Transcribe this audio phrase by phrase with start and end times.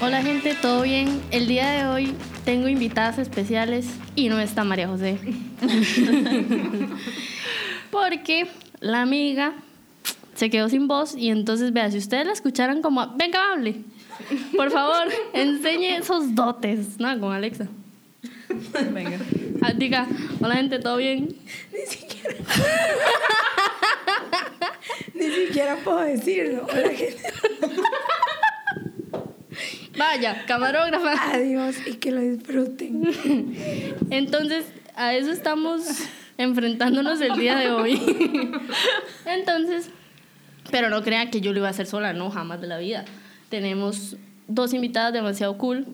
[0.00, 1.20] Hola gente, ¿todo bien?
[1.32, 2.14] El día de hoy
[2.44, 5.18] tengo invitadas especiales y no está María José.
[7.90, 8.46] Porque
[8.78, 9.54] la amiga
[10.36, 13.74] se quedó sin voz y entonces, vea, si ustedes la escucharan como, venga, hable.
[14.56, 17.18] Por favor, enseñe esos dotes, ¿no?
[17.18, 17.66] Con Alexa.
[18.92, 19.18] Venga.
[19.62, 20.06] Ah, diga,
[20.40, 21.34] hola gente, ¿todo bien?
[21.72, 22.34] Ni siquiera.
[25.14, 26.64] Ni siquiera puedo decirlo.
[26.70, 27.18] Hola gente.
[29.98, 31.34] Vaya, camarógrafa.
[31.34, 33.02] Adiós y que lo disfruten.
[34.10, 35.82] Entonces, a eso estamos
[36.38, 38.00] enfrentándonos el día de hoy.
[39.26, 39.90] Entonces,
[40.70, 43.04] pero no crean que yo lo iba a hacer sola, no, jamás de la vida.
[43.48, 44.16] Tenemos
[44.46, 45.86] dos invitadas demasiado cool.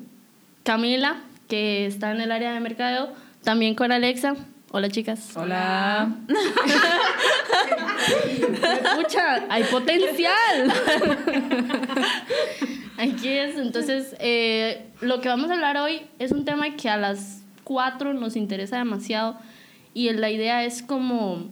[0.64, 1.16] Camila,
[1.48, 4.34] que está en el área de mercadeo, también con Alexa.
[4.70, 5.34] Hola, chicas.
[5.36, 6.10] Hola.
[8.84, 10.72] Escucha, hay potencial.
[12.96, 16.96] Aquí es, entonces, eh, lo que vamos a hablar hoy es un tema que a
[16.96, 19.36] las cuatro nos interesa demasiado
[19.94, 21.48] y la idea es como,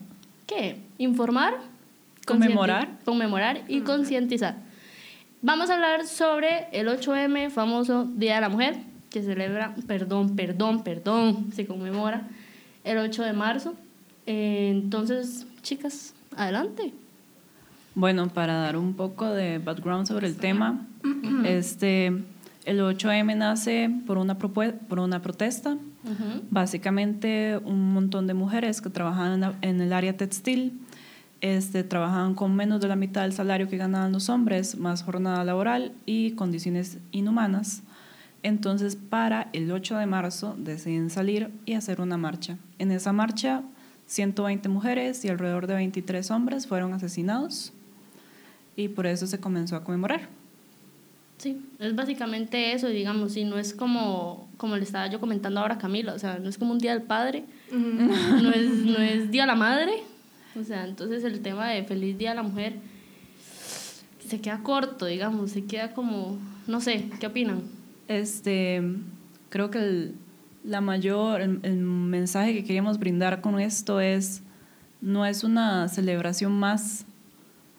[0.47, 0.77] ¿qué?
[0.98, 1.55] Informar,
[2.27, 4.56] conmemorar, conmemorar y concientizar.
[5.41, 8.77] Vamos a hablar sobre el 8M, famoso Día de la Mujer,
[9.11, 12.28] que celebra, perdón, perdón, perdón, se conmemora
[12.84, 13.74] el 8 de marzo.
[14.27, 16.92] Eh, entonces, chicas, adelante.
[17.95, 20.87] Bueno, para dar un poco de background sobre el tema,
[21.45, 22.07] este,
[22.65, 25.77] el 8M nace por una, por una protesta.
[26.51, 30.81] Básicamente, un montón de mujeres que trabajaban en, el área textil
[31.43, 35.45] este, trabajaban con menos de la mitad del salario que ganaban los hombres, más jornada
[35.45, 37.83] laboral y condiciones inhumanas.
[38.43, 42.57] Entonces, para el 8 de marzo deciden salir y hacer una marcha.
[42.79, 43.63] En esa marcha,
[44.07, 47.73] 120 mujeres y alrededor de 23 hombres fueron asesinados
[48.77, 50.28] y por eso se comenzó a conmemorar.
[51.39, 55.75] Sí, es básicamente eso, digamos, y no es como, como le estaba yo comentando ahora
[55.75, 59.30] a Camila, o sea, no es como un día del padre, no, es, no es
[59.33, 60.05] día de la madre,
[60.58, 62.74] o sea, entonces el tema de feliz día a la mujer
[64.24, 66.39] se queda corto, digamos, se queda como,
[66.69, 67.63] no sé, ¿qué opinan?
[68.07, 68.80] Este,
[69.48, 70.14] creo que el,
[70.63, 74.42] la mayor, el, el mensaje que queríamos brindar con esto es,
[75.01, 77.05] no es una celebración más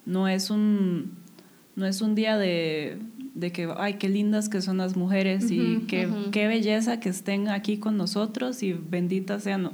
[0.05, 1.11] no es un,
[1.75, 2.97] no es un día de,
[3.33, 7.47] de que, ay, qué lindas que son las mujeres y qué, qué, belleza que estén
[7.47, 9.63] aquí con nosotros y benditas sean.
[9.63, 9.71] No.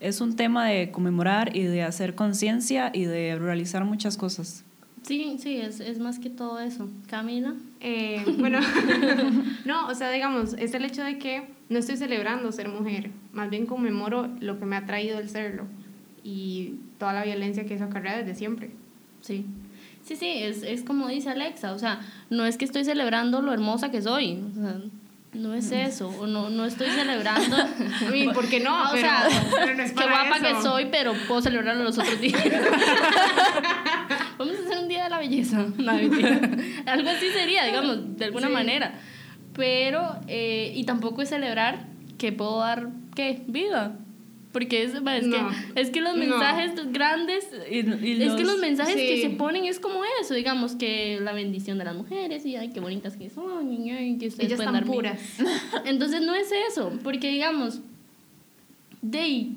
[0.00, 4.64] Es un tema de conmemorar y de hacer conciencia y de realizar muchas cosas.
[5.02, 6.88] Sí, sí, es, es más que todo eso.
[7.06, 7.54] Camila.
[7.80, 8.60] Eh, bueno,
[9.64, 13.50] no, o sea, digamos, es el hecho de que no estoy celebrando ser mujer, más
[13.50, 15.64] bien conmemoro lo que me ha traído el serlo
[16.22, 18.70] y toda la violencia que eso acarrea desde siempre.
[19.20, 19.46] Sí.
[20.10, 22.00] Sí, sí, es, es como dice Alexa, o sea,
[22.30, 24.74] no es que estoy celebrando lo hermosa que soy, o sea,
[25.34, 27.56] no es eso, o no, no estoy celebrando.
[28.34, 28.90] ¿Por qué no?
[28.90, 29.28] o sea,
[29.86, 32.42] qué guapa que soy, pero puedo celebrarlo los otros días.
[34.36, 35.58] Vamos a hacer un día de la belleza.
[36.86, 38.94] Algo así sería, digamos, de alguna manera.
[39.54, 41.86] Pero, eh, y tampoco es celebrar
[42.18, 43.44] que puedo dar, ¿qué?
[43.46, 43.94] Vida.
[44.52, 45.42] Porque es, es, que,
[45.76, 50.34] es que los mensajes grandes, es que los mensajes que se ponen es como eso,
[50.34, 54.26] digamos, que la bendición de las mujeres y ay, qué bonitas que son, y que
[54.26, 55.20] ustedes Ellas están puras.
[55.84, 57.80] Entonces no es eso, porque digamos,
[59.02, 59.50] de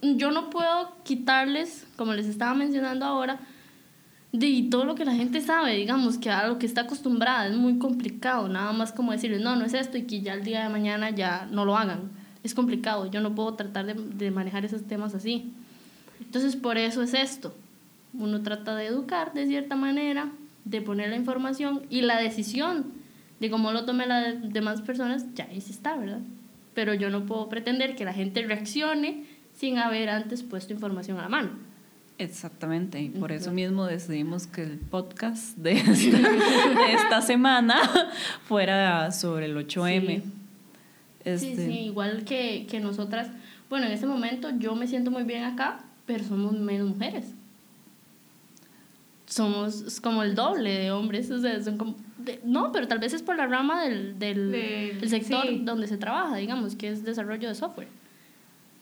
[0.00, 3.40] yo no puedo quitarles, como les estaba mencionando ahora,
[4.32, 7.56] de todo lo que la gente sabe, digamos, que a lo que está acostumbrada es
[7.56, 10.62] muy complicado, nada más como decirles, no, no es esto y que ya el día
[10.62, 14.64] de mañana ya no lo hagan es complicado, yo no puedo tratar de, de, manejar
[14.64, 15.52] esos temas así.
[16.20, 17.54] Entonces, por eso es esto.
[18.14, 20.30] Uno trata de educar de cierta manera,
[20.64, 22.86] de poner la información y la decisión
[23.40, 26.20] de cómo lo tome las demás personas, ya ahí sí está, ¿verdad?
[26.74, 31.22] Pero yo no puedo pretender que la gente reaccione sin haber antes puesto información a
[31.22, 31.50] la mano.
[32.18, 37.80] Exactamente, y por eso mismo decidimos que el podcast de esta, de esta semana
[38.44, 40.22] fuera sobre el 8M.
[40.22, 40.22] Sí,
[41.24, 43.28] sí, este, igual que, que nosotras.
[43.68, 47.34] Bueno, en este momento yo me siento muy bien acá, pero somos menos mujeres.
[49.26, 51.30] Somos como el doble de hombres.
[51.30, 51.96] O sea, son como,
[52.44, 56.76] no, pero tal vez es por la rama del, del, sector donde se trabaja, digamos,
[56.76, 57.88] que es desarrollo de software.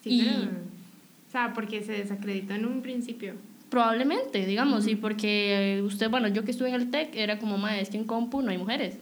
[0.03, 3.35] Sí, y, o sea, porque se desacreditó en un principio.
[3.71, 7.79] Probablemente, digamos, y porque usted, bueno, yo que estuve en el TEC era como, más
[7.79, 8.99] es que en compu no hay mujeres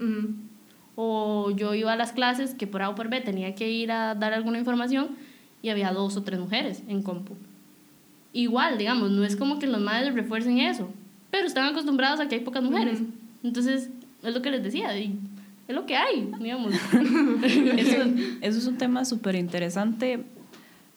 [0.97, 3.91] o yo iba a las clases que por A o por B tenía que ir
[3.93, 5.09] a dar alguna información
[5.63, 7.35] y había dos o tres mujeres en compu.
[8.33, 10.89] Igual, digamos, no es como que los madres refuercen eso,
[11.31, 13.01] pero están acostumbrados a que hay pocas mujeres.
[13.43, 13.91] Entonces,
[14.23, 15.11] es lo que les decía, es
[15.69, 16.75] lo que hay, digamos.
[17.79, 17.97] Eso,
[18.41, 20.25] eso es un tema súper interesante.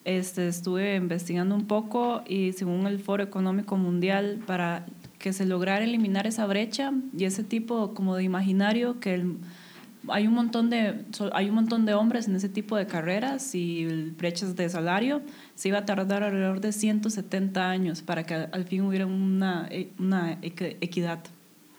[0.04, 4.86] Este, estuve investigando un poco y según el Foro Económico Mundial, para
[5.18, 9.36] que se lograra eliminar esa brecha y ese tipo como de imaginario que el-
[10.10, 13.84] hay un montón de hay un montón de hombres en ese tipo de carreras y
[14.16, 15.22] brechas de salario
[15.54, 19.90] se iba a tardar alrededor de 170 años para que al fin hubiera una, e-
[19.98, 21.20] una equ- equidad.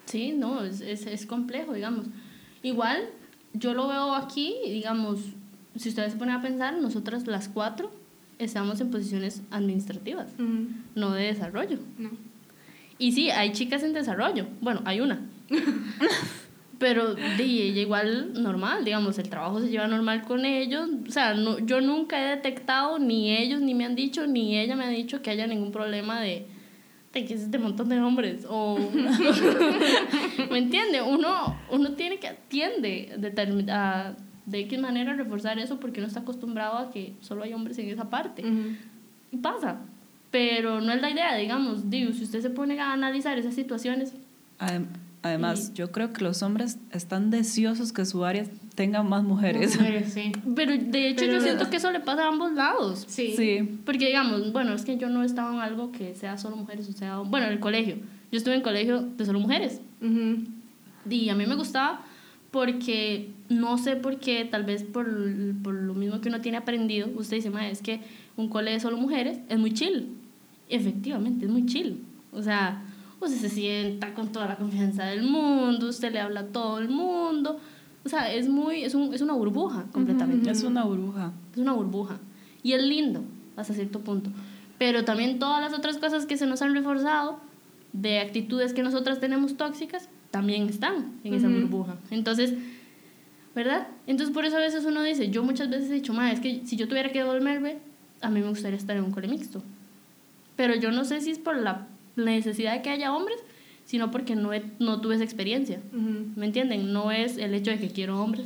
[0.05, 2.07] Sí, no, es, es, es complejo, digamos.
[2.63, 2.97] Igual,
[3.53, 5.19] yo lo veo aquí, digamos,
[5.75, 7.91] si ustedes se ponen a pensar, nosotras las cuatro
[8.39, 10.67] estamos en posiciones administrativas, Ujú.
[10.95, 11.77] no de desarrollo.
[11.97, 12.09] No.
[12.97, 14.45] Y sí, hay chicas en desarrollo.
[14.61, 15.19] Bueno, hay una.
[16.79, 20.89] Pero de ella igual normal, digamos, el trabajo se lleva normal con ellos.
[21.07, 24.75] O sea, no, yo nunca he detectado, ni ellos ni me han dicho, ni ella
[24.77, 26.45] me ha dicho que haya ningún problema de,
[27.13, 28.45] de que es este montón de hombres.
[28.49, 28.79] O,
[30.51, 31.01] ¿Me entiende?
[31.01, 34.15] Uno, uno tiene que atiende determin- a-
[34.45, 37.89] de qué manera reforzar eso porque uno está acostumbrado a que solo hay hombres en
[37.89, 38.41] esa parte.
[38.43, 38.75] Ujú.
[39.31, 39.81] Y pasa.
[40.31, 44.13] Pero no es la idea, digamos, digo, si usted se pone a analizar esas situaciones,
[44.59, 44.87] Adem-
[45.21, 48.45] Además, Y- yo creo que los hombres están deseosos que su área
[48.75, 49.75] tenga más mujeres.
[49.77, 50.31] Mujeres, sí.
[50.56, 53.06] pero de hecho Pero- yo siento que eso le pasa a ambos lados.
[53.07, 53.33] Sí.
[53.36, 53.80] Sí.
[53.86, 56.94] Porque digamos, bueno, es que yo no estaba en algo que sea solo mujeres, o
[56.94, 57.95] sea, bueno, en el colegio.
[58.31, 59.81] Yo estuve en colegio de solo mujeres.
[60.01, 60.44] Ujú.
[61.10, 62.01] Y a mí me gustaba
[62.51, 65.06] porque no sé por qué, tal vez por,
[65.63, 68.00] por lo mismo que uno tiene aprendido, usted dice, "Ma, es que
[68.38, 70.07] un colegio de solo mujeres es muy chill.
[70.69, 72.04] Efectivamente, es muy chill.
[72.31, 72.83] O sea,
[73.21, 76.89] usted se sienta con toda la confianza del mundo, usted le habla a todo el
[76.89, 77.60] mundo.
[78.06, 80.50] O sea, es muy, es, un, es una burbuja completamente.
[80.50, 81.33] Es una burbuja.
[81.51, 82.18] Es una burbuja.
[82.63, 83.24] Y es lindo
[83.57, 84.30] hasta cierto punto.
[84.77, 87.39] Pero también todas las otras cosas que se nos han reforzado
[87.92, 91.60] de actitudes que nosotras tenemos tóxicas también están en esa Ujú.
[91.62, 91.98] burbuja.
[92.12, 92.54] Entonces,
[93.56, 93.88] ¿verdad?
[94.07, 96.62] Entonces por eso a veces uno dice, yo muchas veces he dicho, ma, es que
[96.65, 97.80] si yo tuviera que devolverme,
[98.22, 99.62] a mí me gustaría estar en un cole mixto.
[100.56, 101.88] Pero yo no sé si es por la
[102.19, 103.38] necesidad de que haya hombres,
[103.86, 105.80] sino porque no, he- no tuve esa experiencia.
[105.92, 106.27] Ujú.
[106.36, 106.94] ¿Me entienden?
[106.94, 108.45] No es el hecho de que quiero hombres,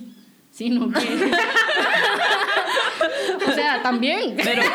[0.52, 1.00] sino que...
[3.48, 4.36] o sea, también.
[4.42, 4.62] Pero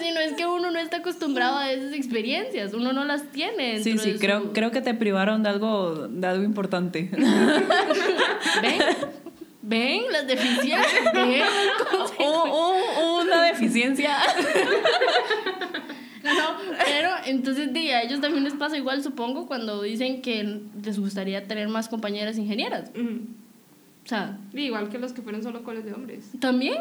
[0.00, 3.82] Sino es que uno no está acostumbrado a esas experiencias, uno no las tiene.
[3.82, 7.10] sí, sí, creo, su- creo que te privaron de algo, de algo importante.
[8.62, 8.80] ¿Ven?
[9.66, 10.86] ¿Ven las deficiencias?
[11.14, 11.42] ¿Ven?
[12.18, 14.16] Un- un- una deficiencia.
[16.24, 16.56] No,
[16.86, 21.46] pero entonces di, a ellos también les pasa igual, supongo, cuando dicen que les gustaría
[21.46, 22.90] tener más compañeras ingenieras.
[22.96, 26.30] O sea, Igual que los que fueron solo coles de hombres.
[26.40, 26.76] también.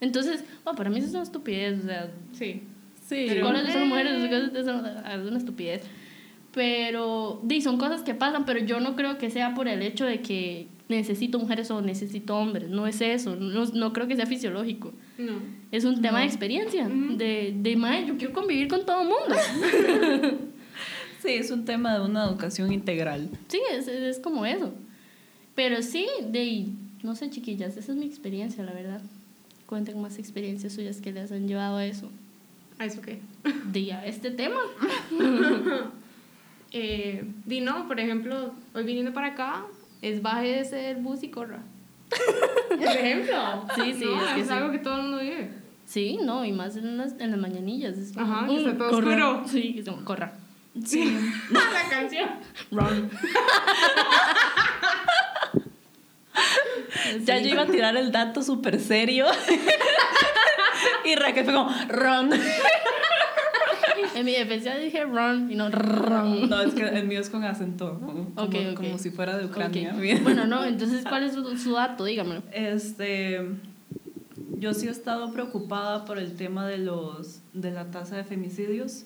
[0.00, 2.62] Entonces, bueno, para mí eso es una estupidez, o sea, Sí.
[3.08, 3.26] Sí.
[3.42, 5.82] Coles de solo mujeres, de es una estupidez.
[6.54, 10.04] Pero, di, son cosas que pasan, pero yo no creo que sea por el hecho
[10.06, 12.68] de que necesito mujeres o necesito hombres.
[12.68, 14.92] No es eso, no, no creo que sea fisiológico.
[15.18, 15.32] No.
[15.70, 17.16] Es un tema de experiencia, Ujú.
[17.16, 20.38] de, de, mae, yo quiero convivir con todo el mundo.
[21.22, 23.30] Sí, es un tema de una educación integral.
[23.46, 24.72] Sí, es, es como eso.
[25.54, 26.66] Pero sí, de,
[27.04, 29.00] no sé, chiquillas, esa es mi experiencia, la verdad.
[29.66, 32.10] Cuenten más experiencias suyas que les han llevado a eso.
[32.80, 33.20] ¿A eso qué?
[33.70, 34.58] De a este tema.
[36.74, 39.66] Eh, di no, por ejemplo, hoy viniendo para acá,
[40.02, 41.62] es baje del bus y corra.
[42.68, 43.66] Por ejemplo.
[43.76, 44.52] Sí, sí, No, es que es sí.
[44.52, 45.50] algo que todo el mundo vive.
[45.86, 47.96] Sí, no, y más en las, en las mañanillas.
[47.98, 49.28] Es como, Ajá, que está "Mm, todo corra".
[49.30, 49.48] oscuro.
[49.48, 50.32] Sí, que es como, corra.
[50.84, 51.18] Sí.
[51.50, 52.28] La canción.
[52.70, 53.10] Run.
[57.24, 59.26] Ya yo iba a tirar el dato súper serio.
[61.04, 62.30] y Raquel fue como, run.
[64.14, 66.48] En mi defensa dije run y no run.
[66.48, 67.98] No, es que el mío es con acento.
[68.00, 68.74] Como, Ok, ok.
[68.76, 69.46] como si fuera de.
[69.46, 69.94] Ucrania.
[70.22, 72.04] Bueno, no, entonces, ¿cuál es su, su dato?
[72.04, 72.42] Dígamelo.
[72.52, 73.40] Este,
[74.58, 79.04] yo sí he estado preocupada por el tema de los de la tasa de femicidios,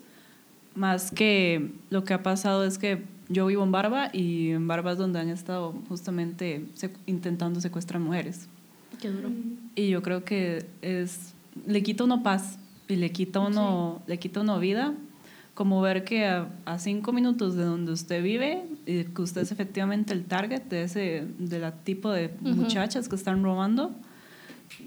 [0.75, 4.93] más que lo que ha pasado es que yo vivo en Barba y en Barba
[4.93, 8.49] es donde han estado justamente sec- intentando secuestrar mujeres.
[9.01, 9.31] Qué duro.
[9.75, 11.33] Y yo creo que es
[11.67, 14.95] le quita uno paz y le quita uno le quita uno vida
[15.55, 19.52] como ver que a, a cinco minutos de donde usted vive y que usted es
[19.52, 23.93] efectivamente el target de ese de la tipo de muchachas que están robando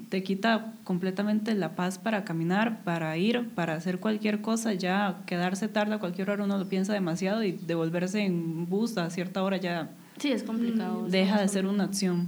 [0.10, 5.68] te quita completamente la paz para caminar, para ir, para hacer cualquier cosa, ya quedarse
[5.68, 9.58] tarde a cualquier hora uno lo piensa demasiado y devolverse en bus a cierta hora
[9.58, 11.08] ya Sí, es complicado.
[11.08, 12.28] deja de ser una acción.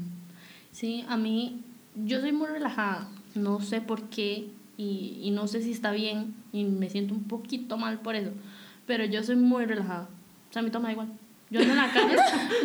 [0.71, 1.59] Sí, a mí,
[2.05, 4.47] yo soy muy relajada, no sé por qué
[4.81, 8.31] y, y no sé si está bien y me siento un poquito mal por eso,
[8.87, 10.09] pero yo soy muy relajada.
[10.49, 11.07] O sea, a mí da igual.
[11.49, 12.15] Yo ando en la calle,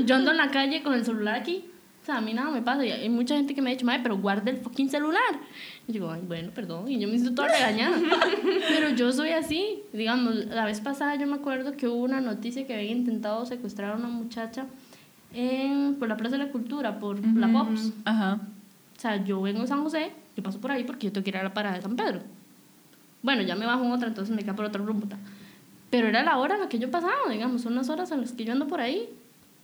[0.06, 1.64] yo ando en la calle con el celular aquí.
[2.02, 2.86] O sea, a mí nada me pasa.
[2.86, 5.40] Y hay mucha gente que me ha dicho, madre, pero guarda el fucking celular.
[5.88, 6.88] Y digo, ay, bueno, perdón.
[6.88, 7.98] Y yo me siento toda regañada.
[8.68, 9.82] pero yo soy así.
[9.92, 13.92] Digamos, la vez pasada yo me acuerdo que hubo una noticia que habían intentado secuestrar
[13.92, 14.66] a una muchacha
[15.34, 17.92] en, por la Plaza de la Cultura, por la Pops.
[18.04, 18.40] Ajá.
[18.96, 21.30] O sea, yo vengo de San José, yo paso por ahí porque yo tengo que
[21.30, 22.20] ir a la parada de San Pedro.
[23.22, 25.06] Bueno, ya me bajo en otra, entonces me quedo por otro rumbo.
[25.08, 25.18] ta.
[25.90, 28.32] Pero era la hora en la que yo pasaba, digamos, son las horas en las
[28.32, 29.08] que yo ando por ahí.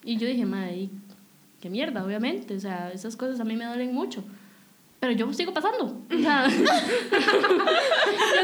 [0.05, 0.89] Y yo dije, madre,
[1.61, 2.57] qué mierda, obviamente.
[2.57, 4.25] O sea, esas cosas a mí me duelen mucho.
[4.99, 5.85] Pero yo sigo pasando.
[6.13, 6.55] O sea, es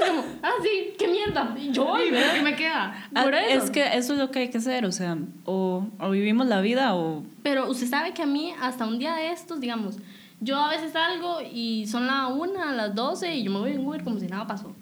[0.09, 1.55] como, ah, sí, qué mierda.
[1.59, 2.35] Y yo voy, ¿Y ¿verdad?
[2.35, 3.09] qué me queda?
[3.15, 3.65] Ah, Por eso.
[3.65, 6.61] Es que eso es lo que hay que hacer, o sea, o, o vivimos la
[6.61, 7.23] vida o...
[7.43, 9.97] Pero usted sabe que a mí, hasta un día de estos, digamos,
[10.41, 13.87] yo a veces salgo y son las una, las 12 y yo me voy en
[13.87, 14.75] Uber como si nada pasó.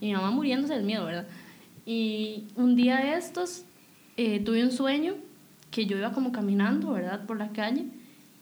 [0.00, 1.26] Y mi mamá muriéndose del miedo, ¿verdad?
[1.84, 3.64] Y un día de estos
[4.16, 5.14] eh, tuve un sueño
[5.70, 7.26] que yo iba como caminando, ¿verdad?
[7.26, 7.86] Por la calle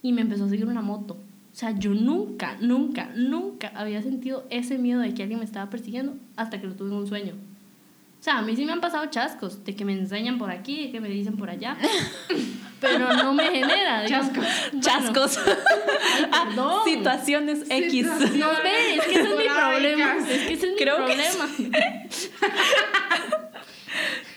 [0.03, 1.15] y me empezó a seguir una moto.
[1.15, 5.69] O sea, yo nunca, nunca, nunca había sentido ese miedo de que alguien me estaba
[5.69, 7.35] persiguiendo hasta que lo tuve en un sueño.
[8.21, 10.85] O sea, a mí sí me han pasado chascos de que me enseñan por aquí,
[10.85, 11.75] de que me dicen por allá,
[12.81, 14.03] pero no me genera.
[14.03, 15.39] Bueno, Chascos.
[16.31, 16.85] ay, perdón.
[16.85, 18.07] Situaciones X.
[18.37, 20.17] No, ve, es que ese es mi problema.
[20.19, 21.79] Es que ese es mi Creo que problema.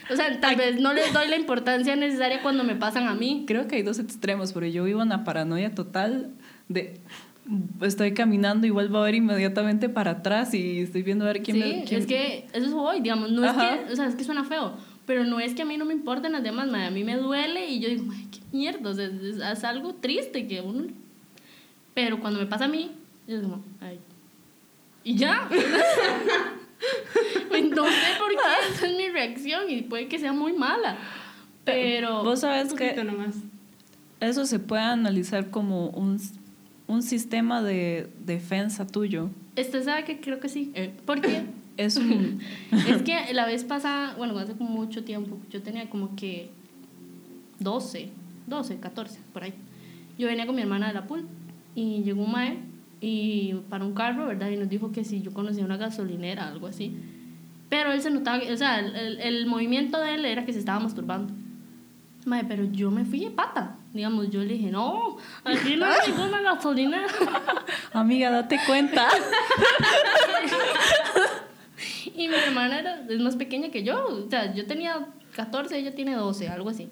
[0.09, 3.45] O sea, tal vez no les doy la importancia necesaria cuando me pasan a mí.
[3.47, 6.31] Creo que hay dos extremos, pero yo vivo en la paranoia total
[6.67, 6.99] de...
[7.81, 11.57] Estoy caminando y vuelvo a ver inmediatamente para atrás y estoy viendo a ver quién
[11.57, 11.83] Sí, me...
[11.83, 13.31] quién- es que eso es hoy, digamos.
[13.31, 13.85] No es Ajá.
[13.85, 14.73] que, o sea, es que suena feo,
[15.05, 17.17] pero no es que a mí no me importen las demás, madre, a mí me
[17.17, 20.87] duele y yo digo, ay, qué mierda, o sea, es, es algo triste que uno.
[21.93, 22.91] Pero cuando me pasa a mí,
[23.27, 23.99] yo digo, ay.
[25.03, 25.49] Y ya.
[27.49, 30.97] Pues no sé por qué, esa es mi reacción y puede que sea muy mala.
[31.63, 32.23] Pero.
[32.23, 33.35] Vos sabes que nomás.
[34.19, 36.19] eso se puede analizar como un,
[36.87, 39.29] un sistema de defensa tuyo.
[39.57, 40.71] Usted sabe que creo que sí.
[41.05, 41.43] ¿Por qué?
[41.75, 42.39] Es un...
[42.87, 46.51] es que la vez pasada, bueno, hace como mucho tiempo, yo tenía como que
[47.59, 48.09] 12,
[48.47, 49.53] 12, 14, por ahí.
[50.19, 51.25] Yo venía con mi hermana de la pool
[51.75, 52.57] y llegó un mae
[53.01, 54.49] y para un carro, ¿verdad?
[54.51, 56.95] Y nos dijo que si yo conocía una gasolinera, algo así.
[57.69, 60.53] Pero él se notaba, que- o sea, el, el- el movimiento de él era que
[60.53, 61.33] se estaba masturbando.
[62.25, 63.77] Mae, pero yo me fui de pata.
[63.93, 67.07] Digamos, yo le dije, no, aquí no hay ninguna gasolinera.
[67.93, 69.07] Amiga, date cuenta.
[72.15, 74.05] Y mi hermana era, es más pequeña que yo.
[74.05, 76.87] O sea, yo tenía 14, ella tiene 12, algo así.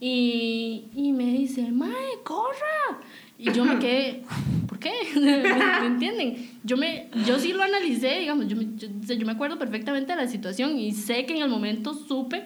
[0.00, 3.00] Y, y me dice, Mae, corra.
[3.38, 4.22] Y yo me quedé,
[4.68, 4.92] ¿por qué?
[5.14, 6.58] ¿Me, me entienden?
[6.64, 10.28] Yo, me, yo sí lo analicé, digamos, yo yo, yo me acuerdo perfectamente de la
[10.28, 12.44] situación y sé que en el momento supe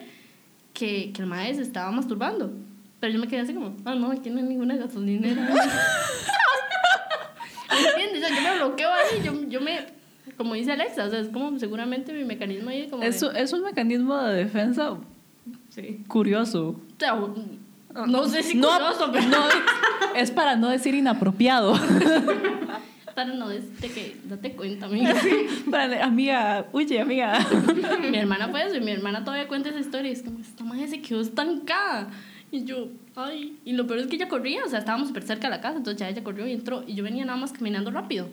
[0.77, 2.51] que, que el Mae se estaba masturbando.
[2.99, 5.41] Pero yo me quedé así como, ah, no, aquí no hay ninguna gasolinera.
[7.71, 8.23] ¿Me entiendes?
[8.23, 9.79] O sea, yo me bloqueo ahí, yo, yo me,
[10.37, 13.03] como dice Alexa, o sea, es como seguramente mi mecanismo ahí como...
[13.03, 14.97] de- Es, es un mecanismo de defensa
[15.69, 16.03] Sí.
[16.07, 16.69] curioso.
[16.69, 17.15] o sea,
[18.07, 19.45] no sé si No, curioso, pero no,
[20.15, 21.73] es para no decir inapropiado.
[23.17, 25.11] para no decirte que date cuenta, amiga.
[25.71, 27.39] Para- amiga, huye, amiga.
[28.11, 30.11] mi hermana fue eso y mi hermana todavía cuenta esa historia.
[30.11, 32.11] y Es como, esta madre se quedó estancada.
[32.51, 33.57] Y yo, ay.
[33.65, 35.77] Y lo peor es que ella corría, o sea, estábamos súper cerca de la casa,
[35.77, 36.83] entonces ya ella corrió y entró.
[36.85, 38.29] Y yo venía nada más caminando rápido.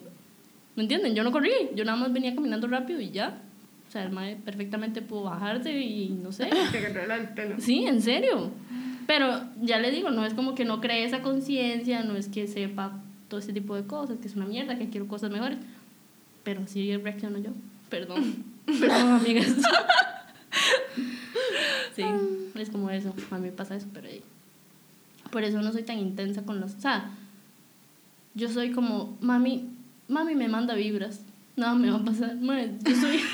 [0.76, 1.14] ¿Me entienden?
[1.14, 3.38] Yo no corrí, yo nada más venía caminando rápido y ya.
[3.88, 6.50] O sea, el mae perfectamente pudo bajarse y no sé.
[6.72, 7.54] Te agarró el pelo.
[7.58, 8.50] Sí, en serio.
[9.06, 12.46] Pero ya le digo, no es como que no cree esa conciencia, no es que
[12.46, 15.58] sepa todo ese tipo de cosas, que es una mierda, que quiero cosas mejores.
[16.42, 17.50] Pero sí reacciono yo.
[17.88, 18.44] Perdón.
[18.66, 19.54] Perdón, amigas.
[21.94, 22.02] Sí,
[22.56, 23.14] es como eso.
[23.30, 24.22] A mí me pasa eso, pero ahí.
[25.30, 26.74] Por eso no soy tan intensa con los.
[26.74, 27.10] O sea,
[28.34, 29.70] yo soy como, mami,
[30.08, 31.20] mami me manda vibras.
[31.56, 32.36] No, me va a pasar.
[32.36, 33.20] Mae, yo soy.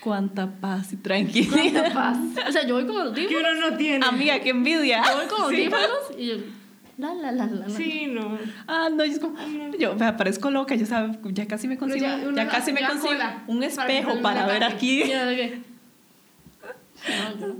[0.00, 1.92] Cuánta paz y tranquilidad.
[1.92, 2.18] paz.
[2.48, 4.04] O sea, yo voy como Que uno no tiene.
[4.06, 5.02] Amiga, qué envidia.
[5.04, 6.36] Yo voy con audífonos y yo,
[6.98, 7.70] la, la, la, la.
[7.70, 8.36] Sí, no.
[8.66, 9.38] Ah, no, yo es como,
[9.78, 13.12] yo me aparezco loca, ya sabes, ya casi me consigo, ya, casi me ya consigo
[13.12, 15.04] cola un espejo para, ver aquí.
[15.08, 15.46] Yo No, yo
[17.46, 17.54] no.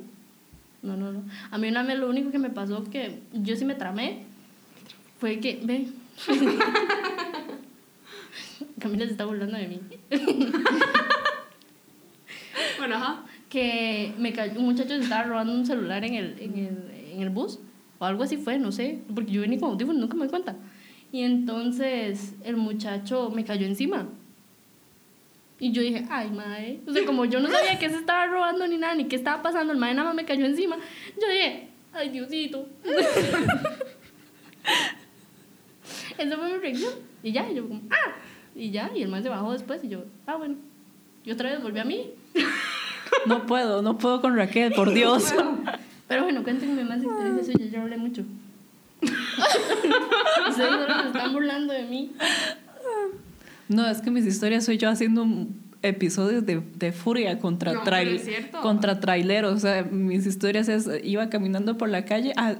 [0.83, 1.23] No, no, no.
[1.51, 4.25] A mí una vez lo único que me pasó que yo sí me tramé
[5.21, 5.87] fue que, ve.
[8.81, 9.81] Camila se está burlando de mí.
[12.79, 13.25] Bueno, ajá.
[13.49, 17.23] que me cayó, un muchacho se estaba robando un celular en el, en el, en
[17.23, 17.61] el bus
[17.99, 20.57] o algo así fue, no sé, porque yo venía con audífonos, nunca me di cuenta.
[21.11, 24.07] Y entonces el muchacho me cayó encima.
[25.61, 26.81] Y yo dije, ay, madre.
[26.87, 29.43] O sea, como yo no sabía que se estaba robando ni nada, ni qué estaba
[29.43, 30.77] pasando, el madre nada más me cayó encima.
[31.21, 32.69] Yo dije, ay, Diosito.
[36.19, 36.93] Esa fue mi reacción.
[37.23, 38.15] Y ya, y yo como, ah.
[38.55, 40.57] Y ya, y el man se bajó después y yo, ah, bueno.
[41.25, 42.13] Y otra vez volví a mí.
[43.27, 45.35] No puedo, no puedo con Raquel, por Dios.
[46.09, 48.23] Pero bueno, cuéntenme más historias de eso, yo hablé mucho.
[50.49, 52.13] Ustedes solo se están burlando de mí.
[53.69, 57.83] No, es que mis historias soy yo haciendo un episodios de, de furia contra, No,
[57.85, 58.21] trail-
[58.63, 59.55] contra traileros.
[59.55, 62.55] O sea, mis historias es, iba caminando por la calle, ah,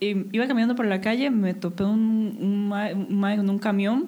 [0.00, 4.06] iba caminando por la calle, me topé un, un, un un camión,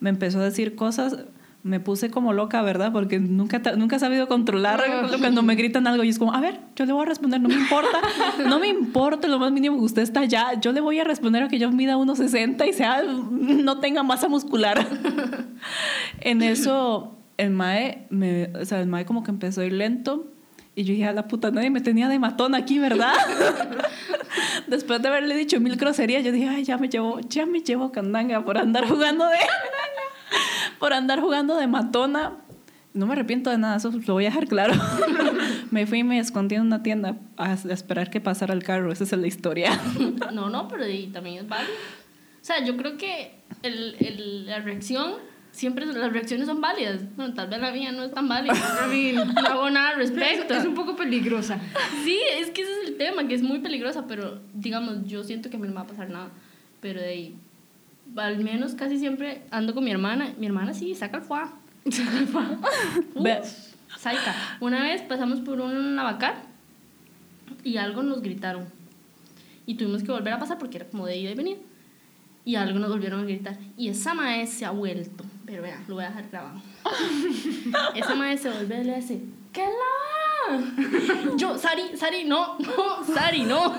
[0.00, 1.18] me empezó a decir cosas,
[1.62, 2.92] me puse como loca, ¿verdad?
[2.92, 4.82] Porque nunca, nunca he sabido controlar
[5.20, 7.48] cuando me gritan algo y es como, a ver, yo le voy a responder, no
[7.48, 8.00] me importa,
[8.46, 11.44] no me importa lo más mínimo que usted está allá, yo le voy a responder
[11.44, 14.86] a que yo mida 1,60 y sea, no tenga masa muscular.
[16.20, 20.32] en eso, el mae, me, o sea, el mae como que empezó a ir lento
[20.74, 23.12] y yo dije, a la puta, nadie me tenía de matón aquí, ¿verdad?
[24.66, 27.92] Después de haberle dicho mil groserías, yo dije, ay, ya me llevo, ya me llevo
[27.92, 29.36] candanga por andar jugando de,
[30.78, 32.38] por andar jugando de matona.
[32.94, 34.74] No me arrepiento de nada, eso lo voy a dejar claro.
[35.70, 38.92] me fui y me escondí en una tienda a, a esperar que pasara el carro,
[38.92, 39.70] esa es la historia.
[40.32, 41.72] No, no, pero y también es válido.
[41.74, 45.12] O sea, yo creo que el, el, la reacción,
[45.52, 47.00] siempre las reacciones son válidas.
[47.16, 48.54] Bueno, tal vez la mía no es tan válida.
[48.54, 50.54] I mean, No hago nada al es, respecto.
[50.54, 51.58] es un poco peligrosa.
[52.04, 55.48] Sí, es que ese es el tema, que es muy peligrosa, pero digamos, yo siento
[55.50, 56.30] que a mí no me va a pasar nada.
[56.80, 57.36] Pero de ahí,
[58.16, 60.34] al menos casi siempre ando con mi hermana.
[60.38, 61.52] Mi hermana sí, saca el fuá.
[63.98, 64.34] Saica.
[64.60, 66.42] Una vez pasamos por un abacar
[67.62, 68.66] y algo nos gritaron.
[69.66, 71.58] Y tuvimos que volver a pasar porque era como de ida y venir.
[72.44, 73.56] Y algo nos volvieron a gritar.
[73.76, 75.24] Y esa mae se ha vuelto.
[75.46, 76.60] Pero vea, lo voy a dejar grabado.
[77.94, 80.21] esa mae se vuelve y le dice: ¿Qué la?
[81.36, 83.74] Yo, Sari, Sari, no, no, Sari, no.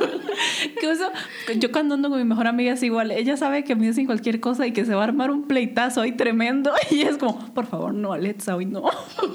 [1.58, 4.40] Yo cuando ando con mi mejor amiga es igual, ella sabe que me dicen cualquier
[4.40, 7.66] cosa y que se va a armar un pleitazo ahí tremendo y es como, por
[7.66, 8.84] favor, no, Alexa, hoy no.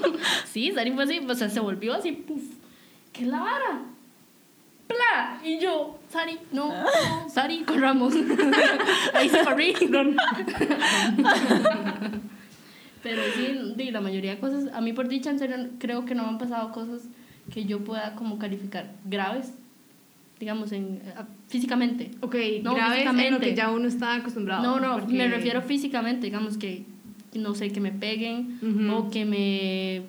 [0.45, 2.41] Sí, Sari fue así, o sea, se volvió así, puf.
[3.13, 3.81] ¿Qué es la vara?
[4.87, 5.39] ¡Pla!
[5.43, 8.13] Y yo, Sari, no, no, Sari, corramos.
[9.13, 9.75] Ahí se corrí.
[13.03, 16.23] Pero sí, la mayoría de cosas, a mí por dicha, en serio, creo que no
[16.23, 17.03] me han pasado cosas
[17.53, 19.53] que yo pueda como calificar graves,
[20.39, 21.13] digamos, en, eh,
[21.47, 22.11] físicamente.
[22.21, 23.49] Ok, No, graves en lo físicamente.
[23.49, 24.63] que ya uno está acostumbrado.
[24.63, 26.85] No, no, porque- me refiero físicamente, digamos que,
[27.33, 28.95] no sé, que me peguen Ujú.
[28.95, 30.03] o que me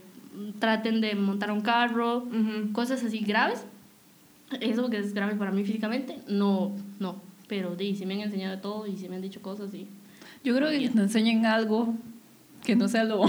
[0.59, 2.72] traten de montar un carro, Ujú.
[2.72, 3.64] cosas así graves.
[4.61, 7.20] Eso que es grave para mí físicamente, no, no.
[7.48, 9.87] Pero di, sí me han enseñado de todo y sí me han dicho cosas y...
[10.42, 11.94] Yo creo que te enseñen algo
[12.64, 13.23] que no sea lo,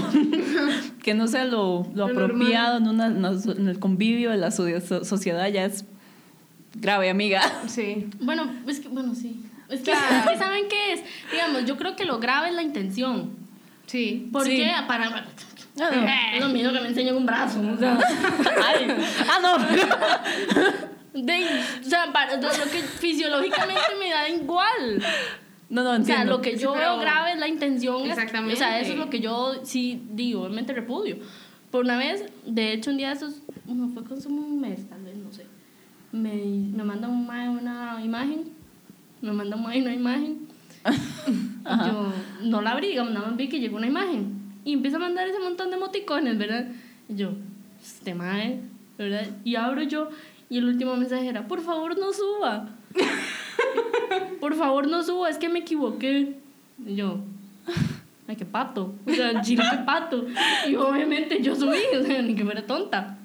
[1.02, 5.04] que no sea lo, lo apropiado en, una- en el convivio de la so- so-
[5.04, 5.84] sociedad ya es
[6.74, 7.42] grave, amiga.
[7.66, 8.08] Sí.
[8.20, 9.40] Bueno, es que, bueno, sí.
[9.68, 10.16] Es que, Claro.
[10.24, 11.00] es que ¿saben qué es?
[11.30, 13.30] Digamos, yo creo que lo grave es la intención.
[13.86, 14.28] Sí.
[14.32, 14.56] ¿Por Sí.
[14.56, 14.70] qué?
[14.86, 15.26] Para...
[15.80, 16.36] Ah, no.
[16.36, 17.60] Es lo mismo que me enseñen un brazo.
[17.60, 17.98] o sea.
[18.66, 18.86] Ay,
[19.28, 19.56] ah, no.
[21.14, 21.44] De,
[21.80, 25.02] o sea, para, lo lo que fisiológicamente me da igual.
[25.72, 26.36] No, no O sea, entiendo.
[26.36, 28.02] lo que yo Sí, pero- veo grave es la intención.
[28.08, 28.54] Exactamente.
[28.54, 31.16] O sea, eso es lo que yo sí digo, obviamente repudio.
[31.70, 35.02] Por una vez, de hecho, un día de esos, no fue con un mes, tal
[35.02, 35.46] vez, no sé.
[36.12, 36.34] Me,
[36.76, 38.50] me manda un una imagen,
[39.22, 40.46] me manda un una imagen.
[40.86, 44.42] y yo no la abrí, digamos, nada más vi que llegó una imagen.
[44.66, 46.66] Y empieza a mandar ese montón de emoticones, ¿verdad?
[47.08, 47.30] Y yo,
[47.82, 48.60] este mae,
[48.98, 49.26] ¿verdad?
[49.42, 50.10] Y abro yo,
[50.50, 52.68] y el último mensaje era, por favor no suba.
[54.40, 56.36] por favor no suba, es que me equivoqué.
[56.84, 57.18] Y yo,
[58.26, 58.94] ay, qué pato.
[59.06, 60.26] O sea, chile, qué pato.
[60.68, 63.18] Y obviamente yo subí, o sea, ni que fuera tonta.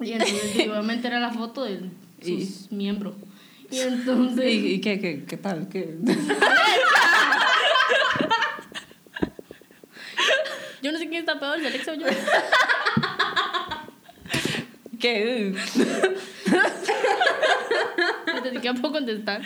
[0.00, 1.90] Y entonces, y obviamente era la foto de
[2.22, 3.14] sus miembros.
[3.70, 4.52] Y entonces.
[4.52, 5.68] ¿Y, y qué, qué, qué tal?
[5.68, 5.96] ¿Qué?
[10.82, 12.06] Yo no sé quién está peor, si Alexa o yo.
[15.00, 15.54] ¿Qué?
[18.50, 19.42] Ni siquiera puedo contestar.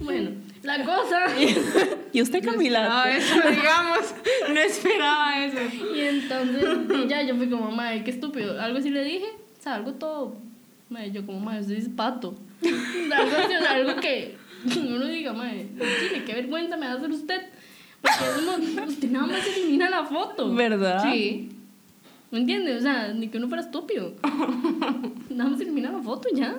[0.00, 0.30] Bueno,
[0.62, 1.24] la cosa.
[2.12, 3.10] ¿Y usted, No Camila?
[3.10, 4.14] eso, digamos.
[4.52, 5.58] No esperaba eso.
[5.94, 8.60] Y entonces ya yo fui como, madre, qué estúpido.
[8.60, 9.26] Algo así le dije,
[9.58, 10.36] o sea, algo todo.
[10.88, 12.34] Madre, yo como, madre, usted es pato.
[12.62, 15.66] algo así, o sea, algo que uno diga, madre,
[16.00, 17.42] chile, qué vergüenza me va a hacer usted.
[18.00, 20.54] Porque es como, usted nada más elimina la foto.
[20.54, 21.02] ¿Verdad?
[21.10, 21.48] Sí.
[22.30, 22.78] ¿Me entiendes?
[22.78, 24.14] O sea, ni que uno fuera estúpido.
[25.30, 26.56] Nada más elimina la foto ya.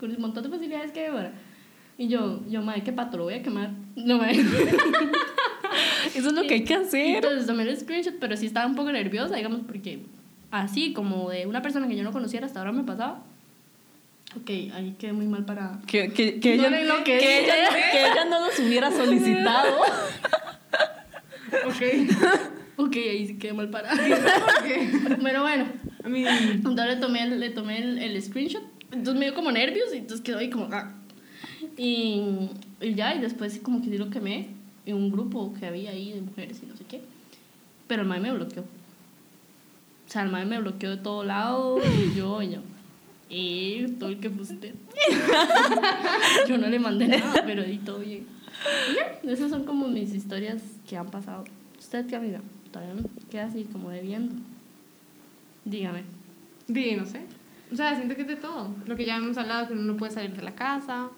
[0.00, 1.32] Con el montón de facilidades que hay ahora.
[1.98, 3.70] Y yo, yo, madre, qué pato, lo voy a quemar.
[3.94, 4.40] No, madre.
[6.14, 7.16] Eso es lo que hay que hacer.
[7.16, 10.00] Entonces tomé el screenshot, pero sí estaba un poco nerviosa, digamos, porque
[10.50, 13.22] así como de una persona que yo no conociera hasta ahora me pasaba.
[14.34, 15.78] Ok, ahí quedé muy mal para...
[15.86, 19.78] Que, que, que, No ella, lo que que, ella, que ella no los hubiera solicitado.
[21.66, 22.52] Ok.
[22.76, 23.90] Ok, ahí sí quedé mal para...
[23.90, 24.90] ¿Por qué?
[25.22, 25.66] Pero bueno,
[26.04, 26.24] A mí.
[26.26, 28.62] entonces le tomé, el, le tomé el, el screenshot,
[28.92, 30.68] entonces me dio como nervios y entonces quedó ahí como...
[30.72, 30.92] ah.
[31.78, 34.48] Y, y ya, y después como que sí lo quemé
[34.84, 37.00] en un grupo que había ahí de mujeres y no sé qué.
[37.86, 38.62] Pero el mae me bloqueó.
[38.62, 42.60] O sea, el mae me bloqueó de todo lado y yo, y yo.
[43.28, 44.74] Y todo el que usted.
[46.48, 48.26] yo no le mandé nada, pero di todo bien.
[48.90, 51.44] Y ya, esas son como mis historias que han pasado.
[51.78, 52.40] ¿Usted qué amiga?
[52.78, 54.34] Todavía me queda así como debiendo.
[55.64, 56.02] Dígame.
[56.72, 57.22] Sí, no sé.
[57.72, 58.68] O sea, siento que es de todo.
[58.86, 61.08] Lo que ya hemos hablado, que uno no puede salir de la casa.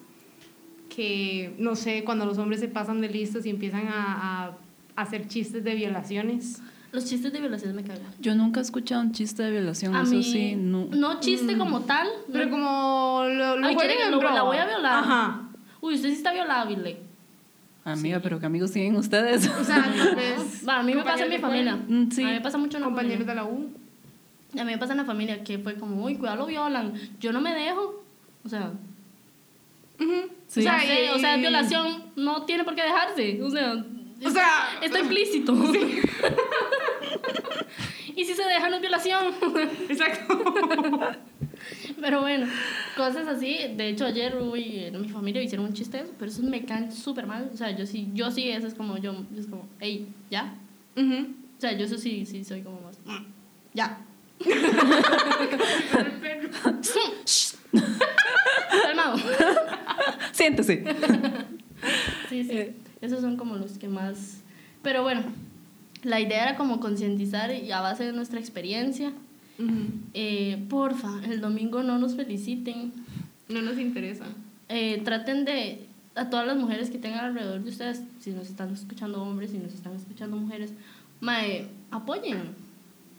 [0.88, 4.56] Que, no sé, cuando los hombres se pasan de listos y empiezan a, a
[4.96, 6.62] hacer chistes de violaciones.
[6.92, 8.10] Los chistes de violación me cagan.
[8.20, 10.54] Yo nunca he escuchado un chiste de violación, A eso mí, sí.
[10.56, 11.20] No.
[11.20, 12.06] chiste como tal.
[12.32, 12.50] Pero no.
[12.52, 14.34] como lo, lo Ay, juegan quieren- en lo- broma.
[14.34, 15.04] la voy a violar.
[15.04, 15.48] Ajá.
[15.82, 16.96] Uy, usted sí está violable.
[17.92, 19.48] Amiga, pero qué amigos tienen ustedes.
[19.48, 19.78] O sea,
[20.68, 21.76] Va, a mí me pasa en mi familia.
[21.76, 22.22] Mm, sí.
[22.22, 23.42] A mí me pasa mucho en la compañeros familia.
[23.42, 23.70] de la U.
[24.58, 26.94] A mí me pasa en la familia que fue como, uy, cuidado, lo violan.
[27.20, 28.02] Yo no me dejo.
[28.44, 28.72] O sea,
[29.98, 30.60] Sí.
[30.60, 33.42] o, sea, sé- o sea, es violación no tiene por qué dejarse.
[33.42, 33.84] O sea,
[34.24, 35.52] O sea, está implícito.
[38.16, 39.26] y si se deja, no es violación.
[39.88, 40.42] exacto.
[42.00, 42.46] Pero bueno,
[42.96, 43.58] cosas así.
[43.76, 47.26] De hecho, ayer uy, en mi familia hicieron un chiste, pero eso me caen súper
[47.26, 47.50] mal.
[47.52, 50.54] O sea, yo sí, yo sí, eso es como yo, es como, hey, ya.
[50.96, 53.24] O sea, yo eso sí, sí soy como más, "Mm,
[53.74, 54.00] ya.
[58.82, 59.16] Calmado.
[60.32, 60.84] Siéntese.
[62.28, 62.50] Sí, sí.
[62.52, 62.74] Eh.
[63.00, 64.42] Esos son como los que más.
[64.82, 65.22] Pero bueno,
[66.02, 69.12] la idea era como concientizar y a base de nuestra experiencia.
[70.14, 72.92] Eh, porfa, el domingo no nos feliciten.
[73.48, 74.24] No nos interesa.
[74.68, 75.84] Eh, traten de.
[76.14, 79.58] A todas las mujeres que tengan alrededor de ustedes, si nos están escuchando hombres, si
[79.58, 80.72] nos están escuchando mujeres,
[81.20, 82.40] mae, apoyen,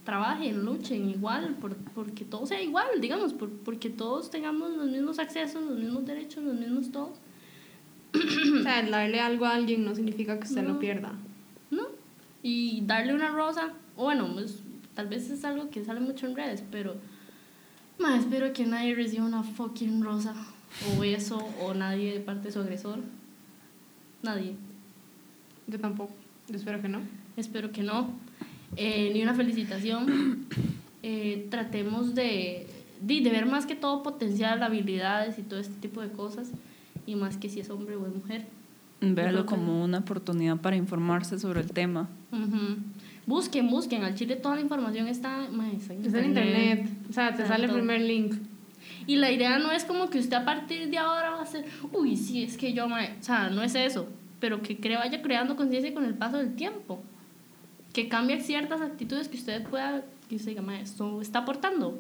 [0.04, 5.17] trabajen, luchen igual, por, porque todo sea igual, digamos, por, porque todos tengamos los mismos
[5.17, 7.17] accesos, los mismos derechos, los mismos todos.
[8.13, 10.73] O sea, el darle algo a alguien no significa que usted No.
[10.73, 11.13] lo pierda.
[11.71, 11.84] ¿no?
[12.43, 14.60] Y darle una rosa, o bueno, pues,
[14.99, 16.95] tal vez es algo que sale mucho en redes, pero
[17.99, 20.33] más espero que nadie reciba una fucking rosa,
[20.93, 22.99] o beso, o nadie de parte de su agresor.
[24.21, 24.55] Nadie.
[25.67, 26.13] Yo tampoco.
[26.49, 26.99] Yo espero que no.
[27.38, 28.09] Espero que no.
[28.75, 30.45] Eh, ni una felicitación.
[31.01, 32.67] Eh, tratemos de,
[32.99, 36.51] de, de ver más que todo potencial, habilidades y todo este tipo de cosas,
[37.05, 38.45] y más que si es hombre o es mujer.
[38.99, 42.09] Que- como una oportunidad para informarse sobre el tema.
[42.33, 42.79] Ujú.
[43.30, 44.04] Busquen, busquen.
[44.04, 46.89] Al chile toda la información está, mae, está en Está en internet.
[47.10, 48.34] O sea, te Está sale el primer link.
[49.06, 51.63] Y la idea no es como que usted a partir de ahora va a ser,
[51.94, 54.08] uy, sí, es que yo, mae", o sea, no es eso,
[54.39, 57.00] pero que cre vaya creando conciencia con el paso del tiempo.
[57.94, 62.00] Que cambie ciertas actitudes que usted pueda, que usted diga, mae, esto está aportando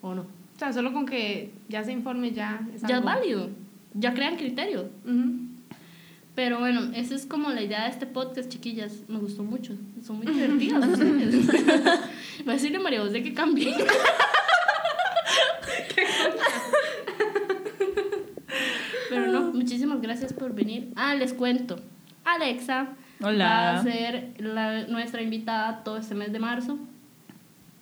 [0.00, 0.22] o no.
[0.22, 3.06] O sea, solo con que ya se informe ya es Ya es algo.
[3.06, 3.50] válido,
[3.94, 4.84] ya crean criterios.
[5.04, 5.45] Ujú.
[6.36, 9.02] Pero bueno, esa es como la idea de este podcast, chiquillas.
[9.08, 9.72] Me gustó mucho.
[10.06, 10.86] Son muy divertidas.
[10.98, 13.74] Voy a decirle a María José que cambie.
[19.10, 20.92] Pero no, muchísimas gracias por venir.
[20.96, 21.78] Ah, les cuento.
[22.24, 22.88] Alexa
[23.22, 23.44] Hola.
[23.44, 26.78] va a ser la- nuestra invitada todo este mes de marzo.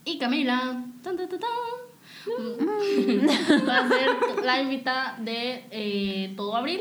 [0.04, 1.50] Y Camila tan, tan, tan, tan,
[3.66, 6.80] va a ser la invitada de eh, todo abril.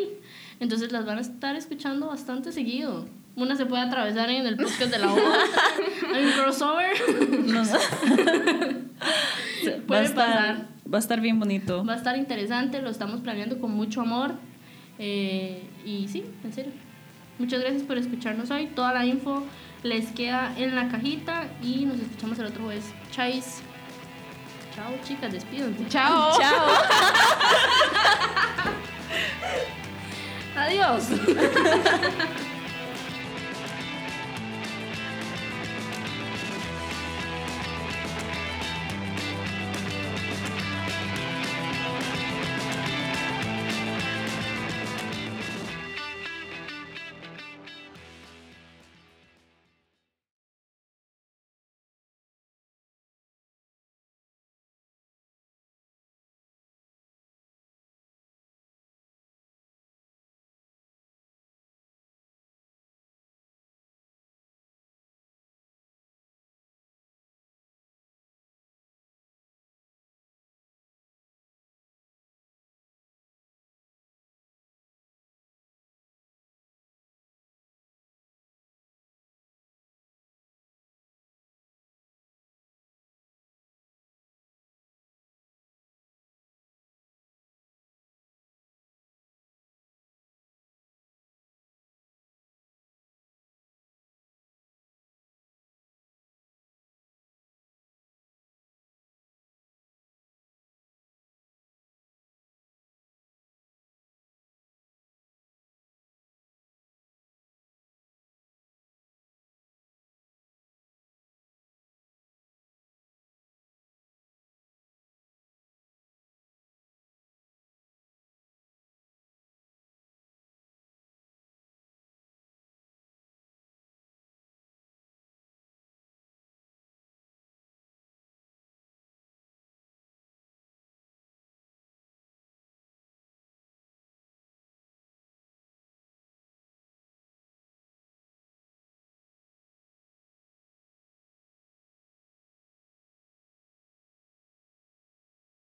[0.64, 3.06] Entonces las van a estar escuchando bastante seguido.
[3.36, 5.40] Una se puede atravesar en el podcast de la boda.
[6.16, 6.96] Hay un crossover.
[7.48, 7.80] No, va,
[9.86, 10.68] Puede a estar, pasar.
[10.92, 11.84] va a estar bien bonito.
[11.84, 14.36] Va a estar interesante, lo estamos planeando con mucho amor.
[15.00, 16.72] Eh, y sí, en serio.
[17.40, 18.68] Muchas gracias por escucharnos hoy.
[18.68, 19.44] Toda la info
[19.84, 22.86] les queda en la cajita y nos escuchamos el otro jueves.
[23.12, 23.62] Chais.
[24.74, 25.90] Chao, chicas, despídense.
[25.90, 26.40] Chao.
[26.40, 26.68] Chao.
[30.56, 31.08] Adiós.